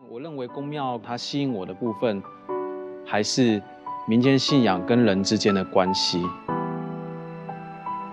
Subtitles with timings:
[0.00, 2.20] 我认为宫庙它吸引我的部分，
[3.06, 3.62] 还是
[4.08, 6.20] 民间信仰跟人之间的关系。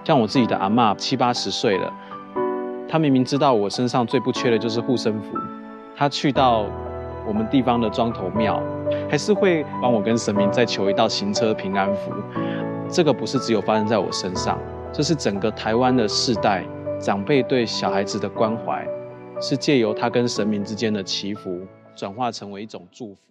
[0.03, 1.91] 像我自己的阿嬷七八十岁了，
[2.87, 5.37] 她明明知道我身上最不缺的就是护身符，
[5.95, 6.65] 她去到
[7.27, 8.61] 我们地方的庄头庙，
[9.09, 12.11] 还是会帮我跟神明再求一道行车平安符。
[12.89, 14.59] 这个不是只有发生在我身上，
[14.93, 16.63] 这是整个台湾的世代
[16.99, 18.85] 长辈对小孩子的关怀，
[19.41, 21.67] 是借由他跟神明之间的祈福。
[21.93, 23.21] 转化成为一种祝福。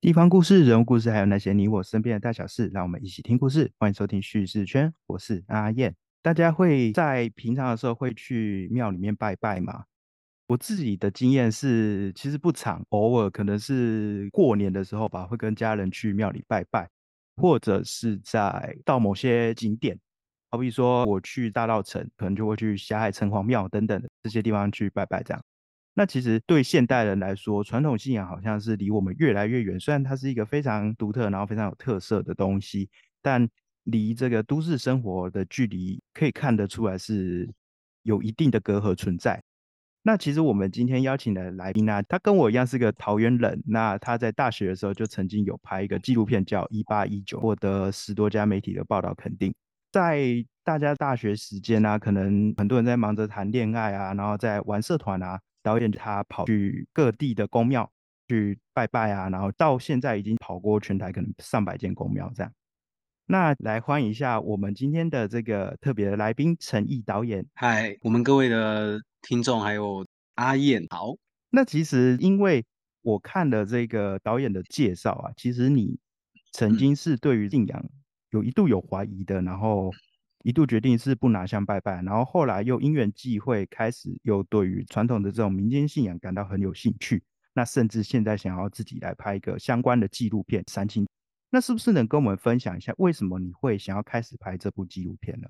[0.00, 3.72] 地方故事、人物故事，还有那些你我身边的大小事，让我们一起听故事。
[3.78, 5.94] 欢迎收听叙事圈，我是阿燕。
[6.20, 9.84] 大家会在平常的时候会去庙里面拜拜吗？
[10.48, 16.88] 我自己的经验是，其实不长，偶尔可能是过年的时候吧，会跟家人去庙里拜拜，
[17.36, 19.98] 或者是在到某些景点，
[20.50, 25.22] 好比说我去大稻城，可能就会去霞海城隍庙等等的这些地方去拜拜。
[25.22, 25.42] 这样，
[25.94, 29.80] 那其实对现代人来说，传统信仰好像是离我们越来越远。
[29.80, 32.90] 虽然它是一个非常独特，然后非常有特色的东西，
[33.22, 33.48] 但
[33.84, 37.48] 离这个都市生活的距离，可以看得出来是
[38.02, 39.42] 有一定的隔阂存在。
[40.02, 43.62] 那其实我们今天邀请的来宾呢，他跟我一样是个桃园人。
[43.66, 49.54] 那他在大学的时候就曾经有拍一个纪录片叫《一八一九》，获得十多家媒体的报道肯定。
[49.92, 55.40] 在大家大学时间呢，可能很多人在忙着谈恋爱啊，然后在玩社团啊。
[55.64, 57.88] 导演他跑去各地的公庙
[58.26, 62.52] 去拜拜啊，然后到现在已经跑过全台可能上百间公庙这样。
[63.26, 67.46] 那来欢迎一下我们今天的这个特别的来宾陈毅导演。
[67.54, 69.00] 嗨，我们各位的。
[69.22, 71.16] 听众还有阿燕，好。
[71.50, 72.64] 那其实因为
[73.02, 75.98] 我看了这个导演的介绍啊，其实你
[76.52, 77.84] 曾经是对于信仰
[78.30, 79.90] 有一度有怀疑的，然后
[80.42, 87.22] 一度决定是不拿香拜拜，然后后来又因缘际会开始又对于传统的这种民间信仰感到很有兴趣，
[87.54, 91.04] 那甚至现在想要自己来拍一个相关的纪录片《三清》，
[91.50, 95.48] 那是不是能跟我们分享一下为什么你会想要开始拍这部纪录片呢？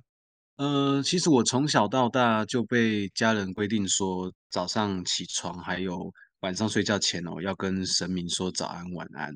[0.57, 9.33] 呃，其实我从小到大就被家人规定说，早上起床还有晚上睡觉前哦，要跟神明说早安晚安。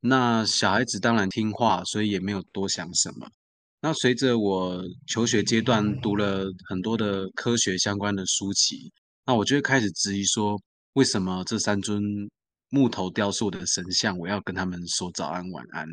[0.00, 3.28] 那小孩子当然听话，所以也没有多想什么。
[3.80, 8.92] 那随着我求学阶段读了很多的科学相关的书籍，
[9.26, 10.60] 那我就会开始质疑说，
[10.92, 12.02] 为什么这三尊
[12.68, 15.88] 木头雕塑的神像，我要跟他们说早安晚安？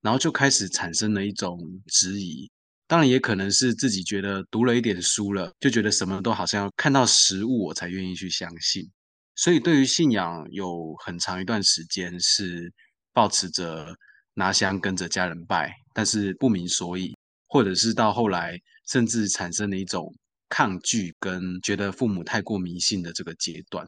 [0.00, 2.50] 然后就开始产生了一种质疑。
[2.88, 8.90] 当然也可能是自己觉得读了一点书了，就觉得什么都好像要看到实物我才愿意去相信。
[9.36, 12.72] 所以对于信仰有很长一段时间是
[13.12, 13.94] 保持着
[14.32, 17.14] 拿香跟着家人拜，但是不明所以，
[17.46, 20.10] 或者是到后来甚至产生了一种
[20.48, 23.86] 抗拒跟觉得父母太过迷信的这个阶段。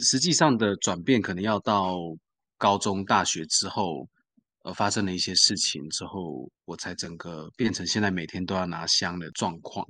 [0.00, 1.96] 实际上的转变可能要到
[2.58, 4.06] 高中、大学之后。
[4.64, 9.86] 而发生了一些事情之后，我才整个变成现在每天都要拿香的状况。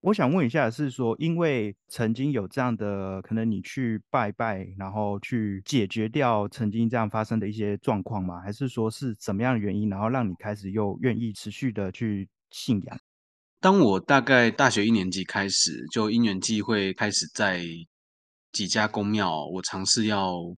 [0.00, 8.40] 我想问一下，是说因为曾经有这样的可能，你去拜拜，然后去解决掉曾经这样发生的一些状况吗？
[8.40, 12.98] 还是说是怎么样的原因，然后让你开始又愿意持续的去信仰？
[13.60, 17.64] 当我大概大学一年级开始，就因缘际会开始在
[18.52, 20.54] 几家公庙，我尝试要。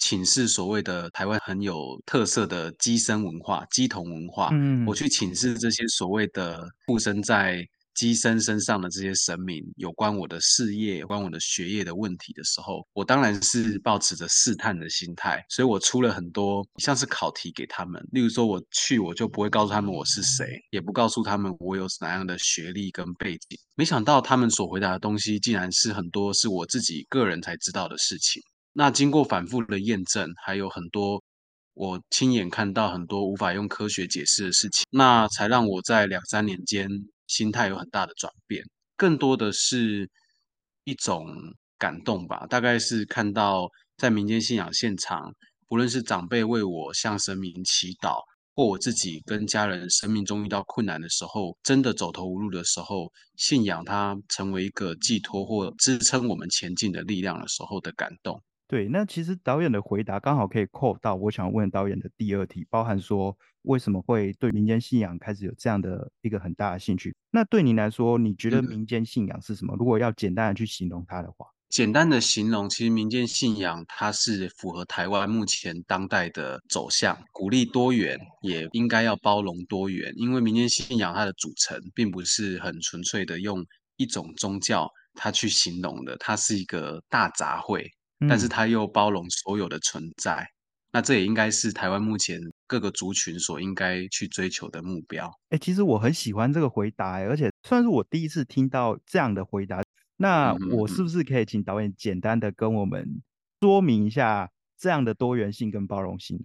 [0.00, 18.02] 请示所谓的台湾很有特色的鸡生文化、鸡童文化，嗯，我去请示这些所谓的附身在鸡生身上的这些神明，有关我的事业、有关我的学业的问题的时候，我当然是抱持着试探的心态，所以我出了很多像是考题给他们。
[18.12, 23.58] 例如说，我去我就不会告诉他们我是谁，也不告诉他们我有哪样的学历跟背景。
[23.74, 28.40] 没想到他们所回答的东西，竟然是很多是我自己个人才知道的事情。
[28.72, 31.22] 那经过反复的验证，还有很多
[31.74, 36.88] 我亲眼看到很多无法用科学解释的事情，那才让我在两三年间
[37.26, 38.62] 心态有很大的转变。
[38.96, 40.08] 更多的是
[40.84, 41.26] 一种
[41.78, 45.32] 感动吧，大概是看到在民间信仰现场，
[45.66, 48.18] 不论是长辈为我向神明祈祷，
[48.54, 58.40] 或我自己跟家人生命中遇到困难的时候，真的走投无路的时候，信仰它成为一个寄托或支撑我们前进的力量的时候的感动。
[58.70, 67.12] 对，那其实导演的回答刚好可以扣到我想问导演的第二题，包含说为什么会对民间信仰开始有这样的一个很大的兴趣？
[67.32, 69.74] 那对你来说，你觉得民间信仰是什么？
[69.76, 80.12] 如果要简单的去形容它的话，简单的形容，其实民间信仰它是符合台湾目前当代的走向，鼓励多元，也应该要包容多元。
[80.14, 83.66] 因为民间信仰它的组成并不是很纯粹的用
[83.96, 87.84] 一种宗教它去形容的，它是一个大杂烩，
[88.28, 90.46] 但是嗯，它又包容所有的存在。
[90.92, 95.30] 那这也应该是台湾目前各个族群所应该去追求的目标。
[95.50, 99.82] 哎、其实我很喜欢这个回答、欸，而且算是我第一次听到这样的回答。
[100.16, 100.54] 那。
[100.70, 103.22] 我是不是可以请导演简单的跟我们
[103.60, 106.38] 说明一下这样的多元性跟包容性？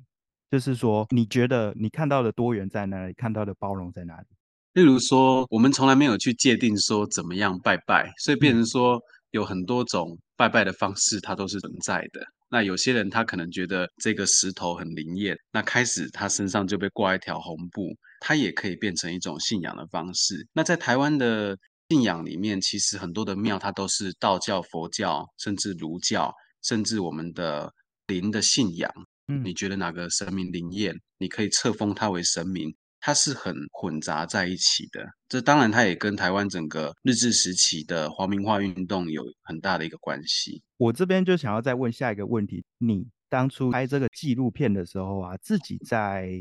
[0.51, 3.13] 就是说，你觉得你看到的多元在哪里？
[3.13, 4.27] 看到的包容在哪里？
[4.73, 9.01] 例如说，我们从来没有去界定说怎么样拜拜，所以变嗯成说
[9.31, 12.21] 有很多种拜拜的方式，它都是存在的。
[12.49, 20.47] 那有些人他可能觉得这个石头很灵验，那开始他身上就被挂一条红布，它也可以变成一种信仰的方式。
[20.53, 21.57] 那在台湾的
[21.89, 27.73] 信仰里面，其实很多的庙它都是道教、佛教，甚至儒教，甚至我们的
[28.07, 28.89] 灵的信仰。
[29.27, 29.43] 嗯。
[29.43, 32.73] 你觉得哪个神明灵验，你可以册封他为神明，
[33.05, 35.07] 它是很混杂在一起的。
[35.29, 40.63] 这当然它也跟台湾整个日治时期的皇民化运动有很大的一个关系。
[40.77, 46.31] 我这边就想要再问下一个问题：你当初拍这个纪录片的时候啊，自己在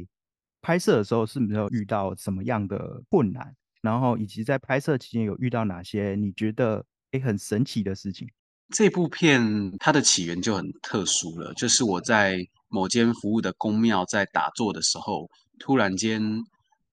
[0.63, 3.55] 拍摄的时候是没有遇到什么样的困难？
[3.83, 8.27] 然后以及在拍摄期间有遇到哪些你觉得诶很神奇的事情？
[8.71, 12.39] 这部片它的起源就很特殊了，就是我在
[12.69, 15.29] 某间服务的公庙在打坐的时候，
[15.59, 16.23] 突然间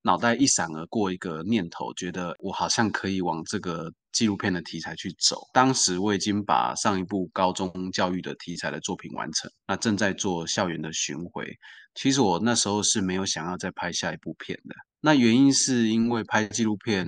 [0.04, 5.48] 脑袋一闪而过一个念头，觉得我好像可以往这个纪录片的题材去走。
[5.54, 11.48] 当时我已经把上一部高中教育的题材的作品完成，那正在做校园的巡回。
[11.94, 17.06] 其实我那时候是没有想要再拍下一部片的，那原因是因为拍纪录片，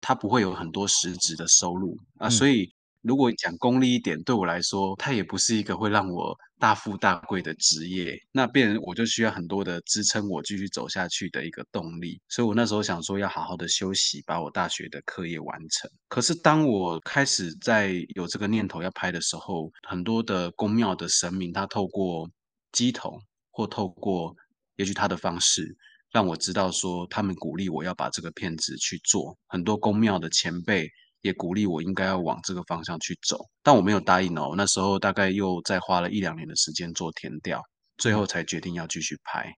[0.00, 2.72] 它不会有很多实质的收入啊，嗯，所以
[3.02, 8.18] 如果讲功利一点，对我来说，它也不是一个会让我大富大贵的职业。
[8.32, 12.20] 那变我就需要很多的支撑我继续走下去的一个动力。
[12.28, 15.90] 所以我那时候想说，要好好的休息，把我大学的课业完成。
[16.08, 22.28] 可是当我开始在有这个念头要拍的时候，很多的宫庙的神明，他透过
[22.72, 23.18] 鸡头
[23.50, 24.34] 或透过
[24.76, 25.76] 也许他的方式。
[26.10, 30.88] 让我知道说，他们鼓励我要把这个片子去做，很多宫庙的前辈
[31.22, 34.54] 也鼓励我应该要往这个方向去走，但我没有答应哦。
[34.56, 37.62] 那时候大概又再花了一两年的时间做填调，
[37.96, 39.52] 最后才决定要继续拍。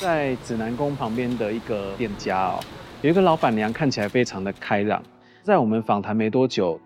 [0.00, 2.60] 在指南宫旁边的一个店家哦，
[3.00, 5.02] 有一个老板娘看起来非常的开朗，
[5.42, 6.78] 在我们访谈没多久，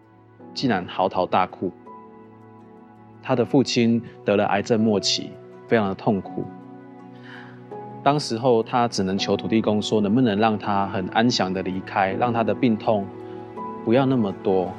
[0.55, 1.73] 竟然嚎啕大哭。
[3.23, 5.33] 他的父亲得了癌症末期，
[5.69, 6.45] 非常的痛苦。
[8.03, 13.05] 当时候，他只能求土地公说，能不能让他很安详的离开，让他的病痛
[13.85, 14.73] 不要那么多。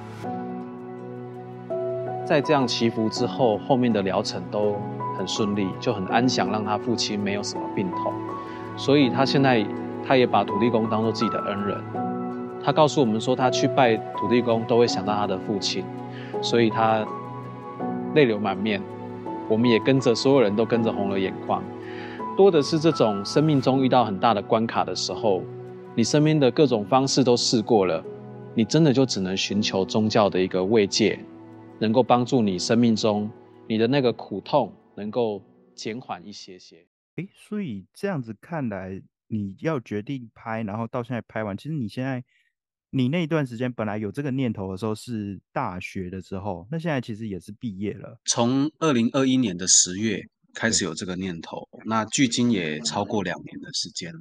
[2.25, 4.75] 在这样祈福之后，后面的疗程都
[5.18, 8.12] 很顺利，就很安详，让他父亲没有什么病痛。
[8.75, 9.63] 所以他现在
[10.03, 11.77] 他也把土地公当做自己的恩人。
[12.63, 15.83] 他告诉我们说，他去拜土地公都会想到他的父亲，
[16.41, 17.06] 所以他
[18.15, 18.81] 泪流满面。
[19.47, 21.62] 我们也跟着所有人都跟着红了眼眶。
[22.42, 25.44] 多的是这种生命中遇到很大的关卡的时候，
[25.96, 28.04] 你身边的各种方式都试过了，
[28.56, 31.24] 你真的就只能寻求宗教的一个慰藉，
[31.78, 33.30] 能够帮助你生命中
[33.70, 35.40] 你的那个苦痛能够
[35.76, 36.88] 减缓一些些。
[37.18, 42.24] 诶，所以这样子看来，你要决定拍，然后到现在拍完，其实你现在
[42.90, 48.19] 你那段时间本来有这个念头的时候是大学的时候，那现在其实也是毕业了。
[48.26, 54.20] 从二零二一年的十月开始有这个念头，那距今也超过两年的时间了。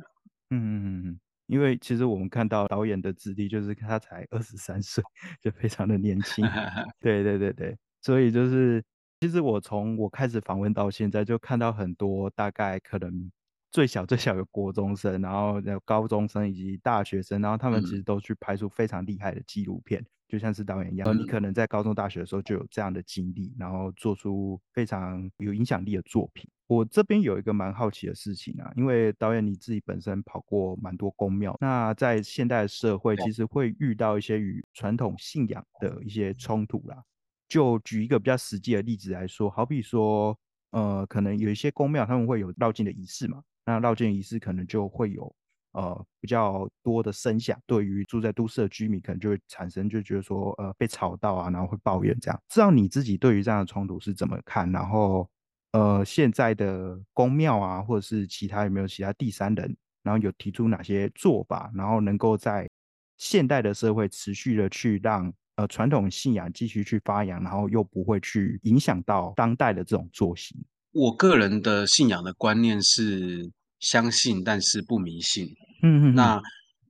[0.50, 5.02] 嗯嗯嗯嗯，因为其实我们看到导演的资历，就是他才二十三岁，
[5.42, 6.44] 就非常的年轻。
[7.00, 8.82] 对对对对，所以就是
[9.20, 13.30] 其实我从我开始访问到现在，就看到很多大概可能
[13.70, 21.06] 最小最小的国中生，然后有高中生以及大学生，然后他们其嗯实都去拍出非常厉害的纪录片，就像是导演一样。
[21.06, 26.48] 呃你嗯可能在高中、大学的时候就有这样的经历，然后做出非常有影响力的作品。
[26.66, 37.02] 我这边有一个蛮好奇的事情啊，因为导演你自己本身跑过蛮多宫庙，那在现代社会其实会遇到一些与传统信仰的一些冲突啦。
[37.48, 40.38] 就举一个比较实际的例子来说，好比说，
[40.70, 45.32] 呃，可能有一些宫庙他们会有绕境的仪式嘛，那绕境仪式可能就会有
[45.72, 52.42] 呃比较多的声响，对于住在都市的居民可能就会产生就觉得说呃被吵到啊，然后会抱怨这样。
[52.48, 54.70] 知道你自己对于这样的冲突是怎么看？
[54.72, 55.28] 然后
[55.72, 62.68] 呃现在的宫庙啊，或者是其他有没有其他第三人，然后有提出哪些做法，然后能够在
[63.18, 70.56] 现代的社会持续的去让呃传统信仰继续去发扬，然后又不会去影响到当代的这种作息？
[70.92, 75.46] 我个人的信仰的观念是相信，但是不迷信。
[75.82, 76.40] 嗯嗯，那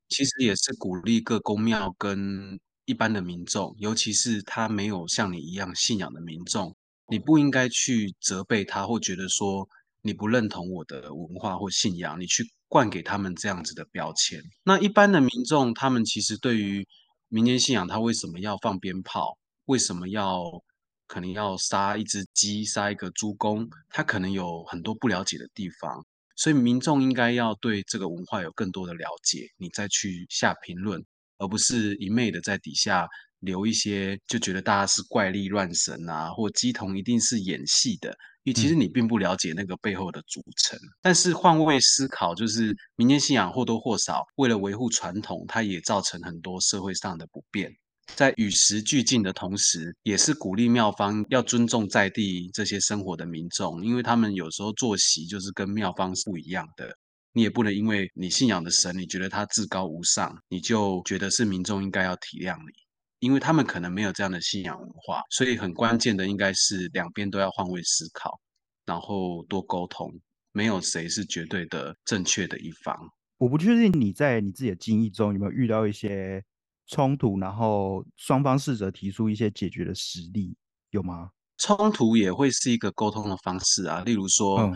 [0.09, 6.75] 其实也是鼓励各公庙跟一般的民众，尤其是他没有像你一样信仰的民众，
[7.09, 9.69] 你不应该去责备他，或觉得说
[10.03, 14.43] 你不认同我的文化或信仰，你去灌给他们这样子的标签。
[14.65, 16.87] 那一般的民众，他们其实对于
[17.29, 19.37] 民间信仰，他为什么要放鞭炮？
[19.67, 20.43] 为什么要
[21.11, 23.69] 可能要杀一只鸡、杀一个猪公？
[23.89, 26.07] 他可能有很多不了解的地方。
[26.37, 31.05] 所以民众应该要对这个文化有更多的了解，你再去下评论，
[31.39, 33.09] 而不是一昧的在底下
[33.41, 38.11] 留一些，就觉得大家是怪力乱神啊，或鸡同一定是演戏的，
[38.45, 40.79] 因为其实你并不了解那个背后的组成。
[41.03, 47.69] 但是换位思考，就是民间信仰或多或少为了维护传统，它也造成很多社会上的不便。
[48.17, 56.95] 在与时俱进的同时，也是鼓励庙方要尊重在地这些生活的民众，因为他们有时候作息就是跟庙方是不一样的。
[57.33, 62.73] 你也不能因为你信仰的神，你觉得他至高无上，你就觉得是民众应该要体谅你，
[63.21, 65.23] 因为他们可能没有这样的信仰文化。
[65.31, 68.39] 所以很关键的应该是两边都要换位思考，
[68.85, 70.13] 然后多沟通，
[70.53, 72.95] 没有谁是绝对的正确的一方。
[73.39, 76.45] 我不确定你在你自己的经历中有没有遇到一些。
[76.91, 80.57] 冲突，然后双方试着提出一些解决的实例，
[80.91, 81.31] 有吗？
[81.57, 84.69] 冲突也会是一个沟通的方式啊，例如说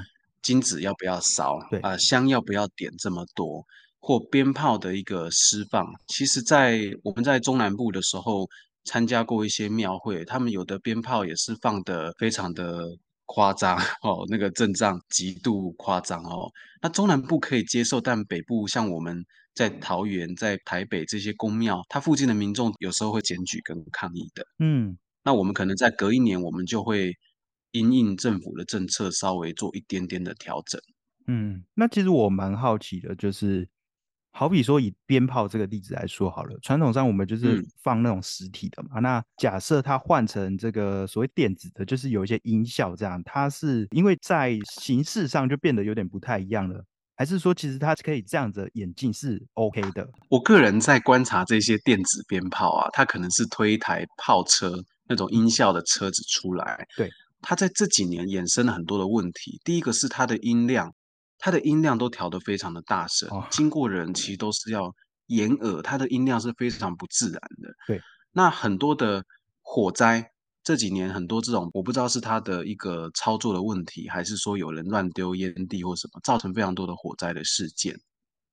[0.42, 3.66] 金子要不要烧，对啊，香要不要点这么多，
[3.98, 5.84] 或鞭炮的一个释放。
[6.06, 8.48] 其实，在我们在中南部的时候
[8.84, 12.86] 参加过一些庙会，他们有的鞭炮也是放的非常的
[13.26, 16.48] 夸张哦，那个阵仗极度夸张哦。
[16.80, 19.24] 那中南部可以接受，但北部像我们。
[19.54, 24.44] 在桃园、在台北这些公庙，它附近的民众有时候会检举跟抗议的。
[24.58, 27.12] 嗯，那我们可能在隔一年，我们就会
[27.70, 30.80] 因应政府的政策，稍微做一点点的调整。
[31.26, 33.66] 嗯，那其实我蛮好奇的，就是
[34.32, 38.98] 好比说以鞭炮这个例子来说好了，传统上我们就是放那种实体的嘛。
[39.00, 46.84] 那假设它换成这个所谓电子的，就是有一些音效这样，它是因为在形式上就变得有点不太一样了。
[47.16, 50.08] 还是说，其实它是可以这样子演进是 OK 的。
[50.28, 54.72] 我个人在观察这些电子鞭炮啊，它可能是推一台炮车
[55.08, 56.86] 那种音效的车子出来。
[56.96, 57.08] 对，
[57.40, 59.60] 它在这几年衍生了很多的问题。
[59.64, 60.92] 第一个是它的音量，
[61.38, 64.92] 它的音量都调得非常的大声，经过人其实都是要
[65.26, 67.72] 掩耳，它的音量是非常不自然的。
[67.86, 68.00] 对，
[68.32, 69.24] 那很多的
[69.62, 70.30] 火灾。
[70.64, 77.94] 这几年很多这种，我不知道是他的一个操作的问题，还是说有人乱丢烟蒂或什么，造成非常多的火灾的事件。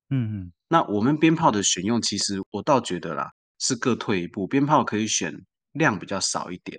[0.10, 5.34] 嗯嗯，那我们鞭炮的选用，其实我倒觉得啦，是各退一步，鞭炮可以选
[5.72, 6.78] 量比较少一点，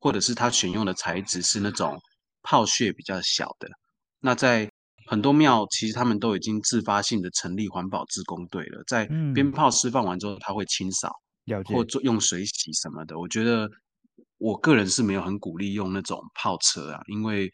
[0.00, 1.96] 或者是它选用的材质是那种
[2.42, 3.68] 炮屑比较小的。
[4.18, 4.68] 那在
[5.06, 11.12] 很多庙，其实他们都已经自发性的成立环保自工队了，在鞭炮释放完之后，他会清扫，
[11.66, 13.16] 或做用水洗什么的。
[13.16, 13.70] 我觉得。
[14.42, 17.48] 我个人是没有很鼓励用那种炮车啊，因为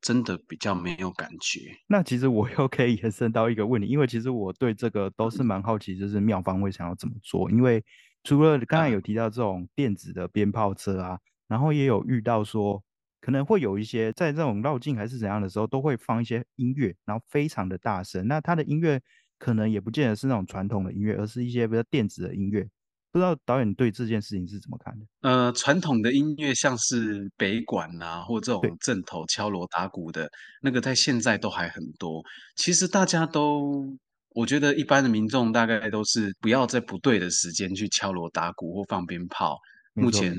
[0.00, 1.60] 真的比较没有感觉。
[1.86, 7.48] 那其实我又可以延伸到一个问题，因为其实我对这个都是蛮好奇，就是妙方会想要怎么做？
[7.52, 7.80] 因为
[8.24, 11.16] 除了刚才有提到这种电子的鞭炮车啊，
[11.46, 12.82] 然后也有遇到说
[13.20, 18.26] 可能会有一些在这种绕境还是怎样的时候，都会放一些音乐，然后非常的大声。
[18.26, 19.00] 那它的音乐
[19.38, 22.68] 可能也不见得是那种传统的音乐，而是一些比较电子的音乐。
[23.16, 25.06] 不知道导演对这件事情是怎么看的？
[25.22, 30.30] 呃，传统的音乐像是北管啊，或这种阵头敲锣打鼓的
[30.60, 32.22] 那个，在现在都还很多。
[32.56, 33.86] 其实大家都，
[34.34, 39.56] 我觉得一般的民众大概都是不要在不对的时间去敲锣打鼓或放鞭炮。
[39.94, 40.36] 目前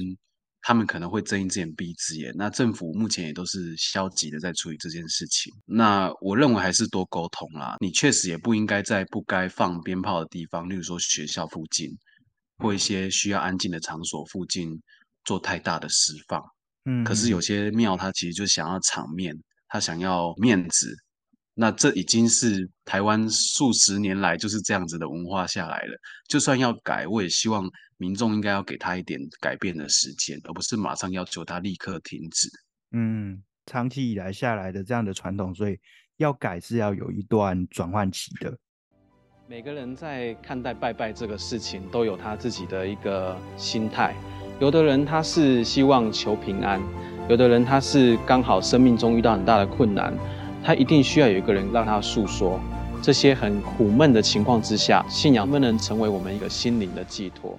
[0.62, 2.32] 他们可能会睁一只眼闭一只眼。
[2.36, 5.52] 那政府目前也都是消极的在处理这件事情。
[5.66, 7.78] 那我认为还是多沟通啦。
[7.80, 11.90] 你确实也不应该在不该放鞭炮的地方，例如说学校附近。
[12.58, 14.82] 或一些需要安静的场所附近
[15.24, 16.44] 做太大的释放，
[16.86, 19.36] 嗯，可是有些庙它其实就想要场面，
[19.68, 20.96] 它想要面子，
[21.54, 25.98] 那这已经是台湾数十年来就是这样子的文化下来了。
[26.28, 32.50] 就算要改，我也希望民众应该要给他一点改变的时间，而不是马上要求他立刻停止。
[32.92, 35.78] 嗯，长期以来下来的这样的传统，所以
[36.18, 38.58] 要改是要有一段转换期的。
[39.50, 44.14] 每个人在看待拜拜这个事情，都有他自己的一个心态。
[44.60, 46.82] 有的人他是希望求平安，
[47.30, 50.14] 有的人他是刚好生命中遇到很大的困难，
[50.62, 52.60] 他一定需要有一个人让他诉说。
[53.02, 57.58] 这些很苦闷的情况之下，信仰不能成为我们一个心灵的寄托。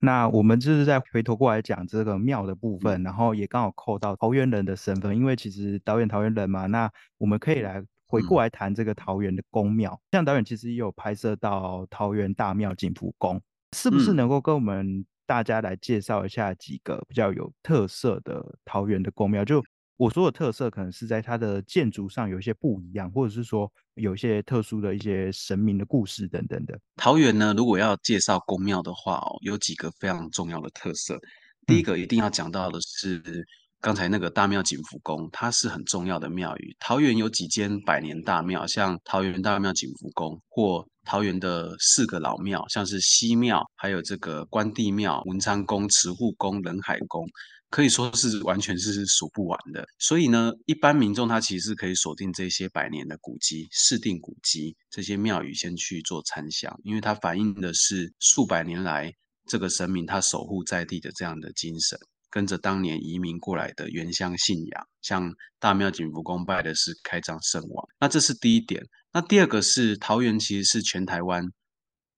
[0.00, 7.80] 那我们就是在回头过来讲这个庙的部分，然后也刚好扣到桃园人的身份，因为其实导演桃园人嘛，那我们可以来
[8.10, 9.98] 回过来谈这个桃园的宫庙。
[10.10, 13.40] 像导演其实也有拍摄到桃园大庙景福宫，
[13.76, 19.44] 是不是能够跟我们大家来介绍一下几个比较有特色的桃园的宫庙？
[19.44, 19.62] 就
[19.96, 26.76] 我说的特色，可能是在它的建筑上有一些不一样，或者是说有一些特殊的一些神明的故事等等的。
[26.96, 31.20] 桃园呢，如果要介绍宫庙的话哦，有几个非常重要的特色。
[31.66, 33.46] 第一个一定要讲到的是
[33.80, 36.76] 刚才那个大庙景福宫，它是很重要的庙宇。
[36.78, 47.26] 桃园有几间百年大庙，像桃园大庙景福宫，或桃园的四个老庙，像是西庙，还有这个关帝庙、文昌宫、慈护宫、仁海宫。
[47.70, 59.14] 可以说是完全是数不完的，所以呢，一般民众他其实可以锁定这些百年的古迹、市定古迹这些庙宇先去做参详，因为它反映的是数百年来
[59.46, 61.96] 这个神明他守护在地的这样的精神，
[62.30, 68.82] 跟着当年移民过来的原乡信仰，像大庙景福宫拜的是开张圣王，那这是第一点。
[69.12, 71.44] 那第二个是桃园其实是全台湾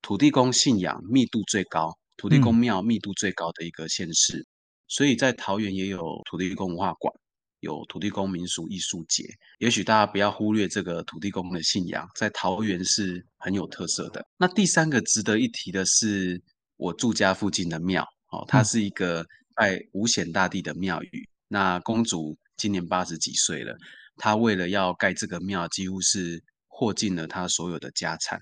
[0.02, 4.46] 土地公信仰密度最高、土地公庙密度最高的一个县市。
[4.88, 7.10] 所以在桃园也有土地公文化馆，
[7.60, 9.24] 有土地公民俗艺术节。
[9.58, 14.22] 也许大家不要忽略这个土地公的信仰，在桃园是很有特色的。
[14.36, 16.38] 那第三个值得一提的是
[16.76, 19.24] 我住家附近的庙，哦，它是一个
[19.54, 21.28] 拜五显大帝的庙宇。
[21.48, 23.76] 那公主今年八十几岁了，
[24.16, 28.40] 她为了要盖这个庙，几乎是获尽了她所有的家产，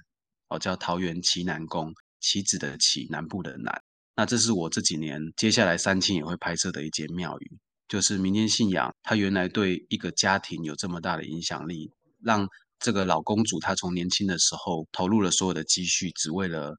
[0.49, 3.83] 哦，叫桃园旗南宫，旗子的旗，南部的南。
[4.17, 11.91] 那这是我这几年接下来三清也会拍摄的一间庙宇，就是民间信仰，它原来对一个家庭有这么大的影响力，
[12.23, 12.47] 让
[12.79, 16.77] 这个老公主她从年轻的时候投入了所有的积蓄，只为了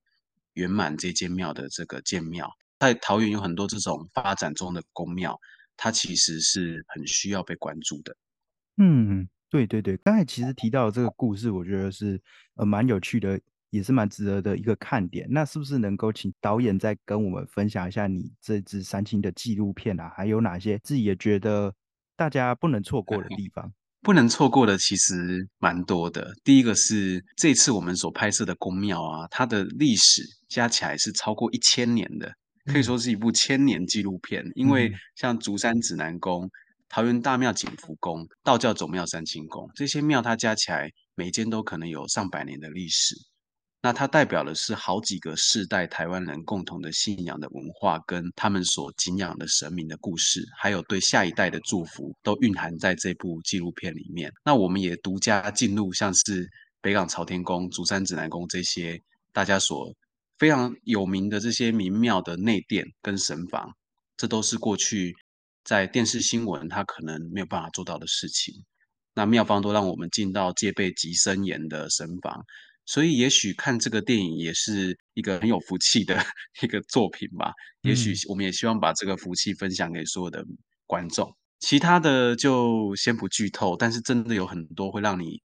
[0.54, 2.50] 圆满这间庙的这个建庙。
[2.82, 5.40] 在桃园有很多这种发展中的宫庙，
[5.78, 8.16] 它其实是很需要被关注的。
[8.78, 12.20] 嗯，对对对，刚才其实提到这个故事，我觉得是
[12.56, 13.39] 呃蛮有趣的。
[13.70, 15.26] 也是蛮值得的一个看点。
[15.30, 20.12] 那是不是能够请导演再跟我们分享一下你这支三清的纪录片啊？
[20.13, 21.74] 还有哪些自己也觉得
[22.17, 23.72] 大家不能错过的地方？
[24.04, 26.36] 不能错过的其实蛮多的。
[26.44, 32.30] 第一个是这次我们所拍摄的宫庙啊，它的历史加起来是超过一千年的，
[32.65, 34.43] 可以说是一部千年纪录片。
[34.56, 36.50] 因为像竹山指南宫、
[36.89, 43.15] 桃园大庙景福宫、道教总庙三清宫这些庙，它加起来每间都可能有上百年的历史。
[43.84, 54.32] 那它代表的是好几个世代台湾人共同的信仰的文化，跟他们所敬仰的神明的故事，还有对下一代的祝福，都蕴含在这部纪录片里面。
[54.45, 56.47] 那我们也独家进入像是
[56.80, 59.02] 北港朝天宫、竹山指南宫这些
[59.34, 59.91] 大家所
[60.41, 63.71] 非常有名的这些名庙的内殿跟神房，
[64.17, 65.15] 这都是过去
[65.63, 68.51] 在电视新闻它可能没有办法做到的事情。
[69.13, 72.43] 那庙方都让我们进到戒备极森严的神房。
[72.88, 76.19] 所以，也许看这个电影也是一个很有福气的
[76.63, 77.54] 一个作品吧。
[77.84, 80.43] 也许我们也希望把这个福气分享给所有的
[80.88, 81.32] 观众。
[81.60, 85.39] 其他的就先不剧透，但是真的有很多会让你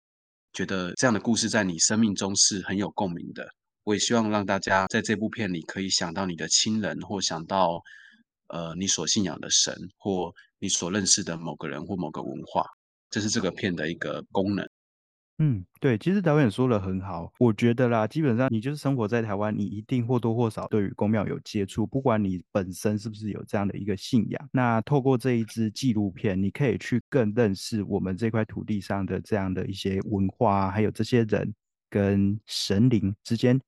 [0.54, 3.44] 觉得这样的故事在你生命中是很有共鸣的。
[3.84, 7.82] 我也希望让大家在这部片里可以想到你的亲人，或想到
[8.48, 12.66] 呃你所信仰的神，或你所认识的某个人或某个文化。
[13.10, 14.68] 这是这个片的一个功能。
[15.40, 24.50] 嗯，对，其实导演说的很好，我觉得啦，基本上你就是生活在台湾，你一定或多或少对于公庙有接触，不管你本身是不是有这样的一个信仰。
[24.52, 31.52] 那透过这一支纪录片，你可以去更认识我们这块土地上的这样的一些文化，还有这些人
[31.90, 33.60] 跟神灵之间，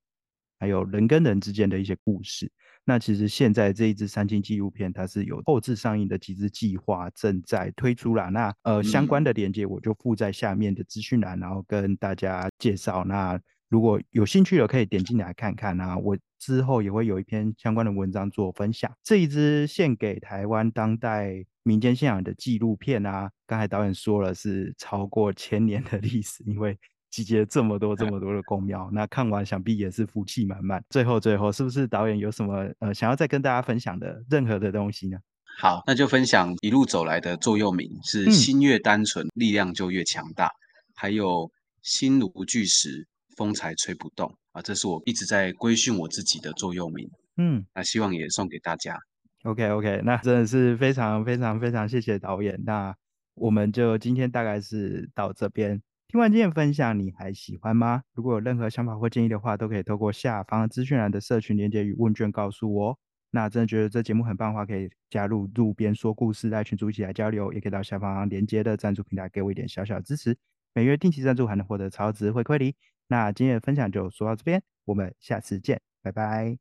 [0.58, 2.50] 还有人跟人之间的一些故事。
[2.88, 8.28] 那其实现在这一支三清纪录片，它是有后置上映的几支计划正在推出啦。
[8.28, 13.04] 那呃相关的链接我就附在下面的资讯栏，然后跟大家介绍。
[13.04, 15.98] 那如果有兴趣的可以点进来看看啊。
[15.98, 18.88] 我之后也会有一篇相关的文章做分享。
[19.02, 26.78] 这一支献给台湾当代民间信仰的纪录片啊，刚才导演说了是超过千年的历史，因为。
[27.16, 30.84] 集结这么多这么多的公庙，那看完想必也是福气满满。
[30.90, 35.16] 最后最后，是不是导演有什么呃想要再跟大家分享的任何的东西呢？
[35.58, 40.50] 好，那就分享一路走来的座右铭是“心越单纯，力量就越强大”，
[40.94, 41.50] 还有
[41.80, 47.08] “心如巨石，风才吹不动”啊，这是我一直在规训我自己的座右铭。
[47.38, 48.98] 嗯，那希望也送给大家。
[49.44, 52.62] OK OK，那真的是非常非常非常谢谢导演。
[52.66, 52.94] 那
[53.34, 55.80] 我们就今天大概是到这边。
[56.08, 58.04] 听完今天分享，你还喜欢吗？
[58.14, 62.98] 如果有任何想法或建议的话，都可以透过下方资讯栏的社群连接与问卷告诉我。
[63.32, 70.36] 那真的觉得这节目很棒的话，可以加入路边说故事来群组一起来交流，也可以到下方连接的赞助平台给我一点小小支持。
[70.74, 72.76] 每月定期赞助还能获得超值回馈礼。
[73.08, 76.56] 那今天的分享就说到这边，我们下次见，拜拜。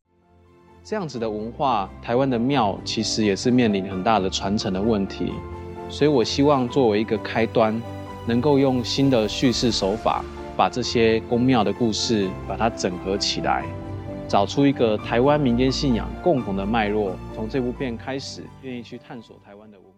[0.83, 5.31] 这样子的文化，台湾的庙其实也是面临很大的传承的问题，
[5.87, 7.79] 所以我希望作为一个开端，
[8.25, 10.23] 能够用新的叙事手法，
[10.57, 13.63] 把这些宫庙的故事把它整合起来，
[14.27, 19.94] 找出一个台湾民间信仰共同的脉络，从这部片开始，愿意去探索台湾的文化。